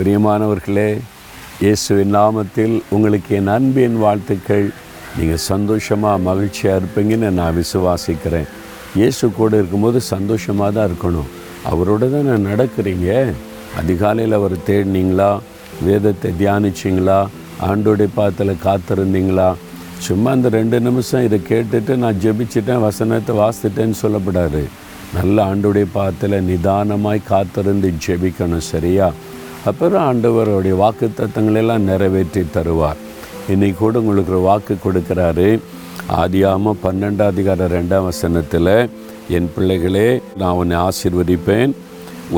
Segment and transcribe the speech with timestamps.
[0.00, 0.90] பிரியமானவர்களே
[1.62, 4.68] இயேசுவின் நாமத்தில் உங்களுக்கு என் அன்பின் வாழ்த்துக்கள்.
[5.16, 8.46] நீங்கள் சந்தோஷமாக மகிழ்ச்சியாக இருப்பீங்கன்னு நான் விசுவாசிக்கிறேன்.
[8.98, 11.28] இயேசு கூட இருக்கும்போது சந்தோஷமாக தான் இருக்கணும்.
[11.70, 13.08] அவரோட தான் நான் நடக்கிறீங்க?
[13.80, 15.30] அதிகாலையில் அவர் தேடினீங்களா?
[15.88, 17.20] வேதத்தை தியானிச்சிங்களா?
[17.70, 19.48] ஆண்டோடைய பாத்தில் காத்திருந்தீங்களா?
[20.06, 24.62] சும்மா அந்த ரெண்டு நிமிஷம் இதை கேட்டுட்டு நான் ஜெபிச்சிட்டேன் வசனத்தை வாசிட்டேன்னு சொல்லப்படாது.
[25.18, 29.08] நல்ல ஆண்டுடைய பாத்தில் நிதானமாய் காத்திருந்து ஜெபிக்கணும் சரியா?
[29.68, 33.00] அப்புறம் ஆண்டவருடைய வாக்கு தத்தங்களெல்லாம் நிறைவேற்றி தருவார்.
[33.52, 35.48] இன்னைக்கு கூட உங்களுக்கு ஒரு வாக்கு கொடுக்குறாரு.
[36.20, 38.70] ஆதியாம பன்னெண்டாம் அதிகாரம் ரெண்டாம் வசனத்தில்
[39.36, 40.06] என் பிள்ளைகளே
[40.40, 41.72] நான் உன்னை ஆசிர்வதிப்பேன்.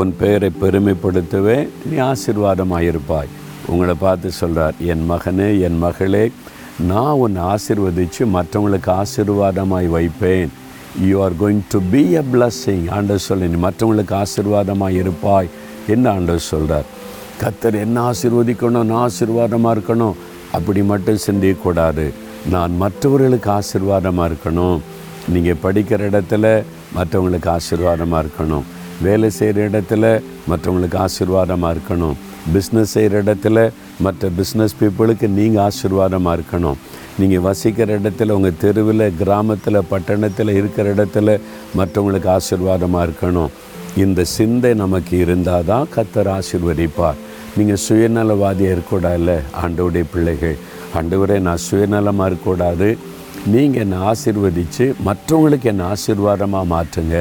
[0.01, 3.31] உன் பெயரை பெருமைப்படுத்துவேன் நீ ஆசீர்வாதமாக இருப்பாய்
[3.73, 6.25] உங்களை பார்த்து சொல்கிறார் என் மகனே என் மகளே
[6.91, 10.51] நான் உன்னை ஆசிர்வதித்து மற்றவங்களுக்கு ஆசீர்வாதமாய் வைப்பேன்.
[11.11, 15.53] You are going to be a blessing ஆண்டவர் சொல்லி நீ மற்றவங்களுக்கு ஆசீர்வாதமாக இருப்பாய்
[15.95, 16.89] என்ன ஆண்டவர் சொல்கிறார்
[17.41, 20.17] கத்தர் என்ன ஆசீர்வதிக்கணும் நான் ஆசீர்வாதமாக இருக்கணும்?
[20.57, 22.05] அப்படி மட்டும் சிந்திக்கக்கூடாது.
[22.55, 24.79] நான் மற்றவர்களுக்கு ஆசீர்வாதமாக இருக்கணும்.
[25.35, 26.47] நீங்கள் படிக்கிற இடத்துல
[26.97, 28.65] மற்றவங்களுக்கு ஆசீர்வாதமாக இருக்கணும்.
[29.07, 30.05] வேலை செய்கிற இடத்துல
[30.51, 32.17] மற்றவங்களுக்கு ஆசீர்வாதமாக இருக்கணும்.
[32.55, 33.59] பிஸ்னஸ் செய்கிற இடத்துல
[34.05, 36.79] மற்ற பிஸ்னஸ் பீப்புளுக்கு நீங்கள் ஆசீர்வாதமாக இருக்கணும்.
[37.21, 41.39] நீங்கள் வசிக்கிற இடத்துல உங்கள் தெருவில் கிராமத்தில் பட்டணத்தில் இருக்கிற இடத்துல
[41.79, 43.51] மற்றவங்களுக்கு ஆசீர்வாதமாக இருக்கணும்.
[43.97, 47.19] இந்த சிந்தை நமக்கு இருந்தால் தான் கத்தர் ஆசிர்வதிப்பார்.
[47.57, 50.57] நீங்கள் சுயநலவாதியாக இருக்கக்கூடாதுல்ல ஆண்டவுடைய பிள்ளைகள்.
[50.99, 52.89] ஆண்டவரே நான் சுயநலமாக இருக்கக்கூடாது.
[53.53, 57.17] நீங்கள் என்னை ஆசிர்வதித்து மற்றவங்களுக்கு என்னை ஆசீர்வாதமாக மாற்றுங்க.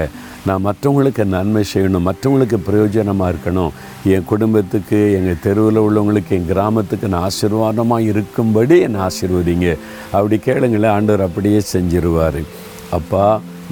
[0.47, 3.71] நான் மற்றவங்களுக்கு நன்மை செய்யணும் மற்றவங்களுக்கு பிரயோஜனமாக இருக்கணும்.
[4.13, 9.77] என் குடும்பத்துக்கு எங்கள் தெருவில் உள்ளவங்களுக்கு என் கிராமத்துக்கு நான் ஆசீர்வாதமாக இருக்கும்படி என்னை ஆசீர்வதிங்க.
[10.15, 12.41] அப்படி கேளுங்களேன் ஆண்டவர் அப்படியே செஞ்சிருவார்.
[12.99, 13.25] அப்பா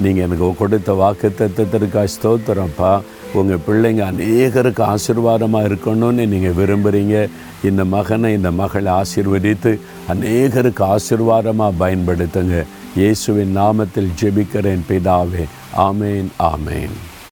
[0.04, 2.92] நீங்கள் எனக்கு கொடுத்த வாக்கு தத்துவத்திற்கா ஸ்தோத்திரம்ப்பா
[3.38, 7.16] உங்கள் பிள்ளைங்க அநேகருக்கு ஆசீர்வாதமாக இருக்கணும்னு நீங்கள் விரும்புகிறீங்க
[7.70, 9.72] இந்த மகனை இந்த மகளை ஆசீர்வதித்து
[10.14, 12.64] அநேகருக்கு ஆசீர்வாதமாக பயன்படுத்துங்க.
[13.00, 15.46] இயேசுவின் நாமத்தில் ஜெபிக்கிறேன் பிதாவே.
[15.88, 16.96] ஆமேன் ஆமேன்.